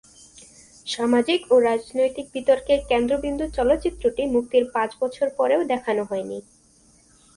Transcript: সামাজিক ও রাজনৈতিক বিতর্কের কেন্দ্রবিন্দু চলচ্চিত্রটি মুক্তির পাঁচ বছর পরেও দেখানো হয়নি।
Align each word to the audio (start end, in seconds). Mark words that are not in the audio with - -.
সামাজিক 0.87 1.41
ও 1.51 1.55
রাজনৈতিক 1.61 2.25
বিতর্কের 2.33 2.79
কেন্দ্রবিন্দু 2.89 3.45
চলচ্চিত্রটি 3.57 4.23
মুক্তির 4.33 4.65
পাঁচ 4.73 4.89
বছর 5.01 5.27
পরেও 5.39 5.61
দেখানো 5.71 6.03
হয়নি। 6.09 6.39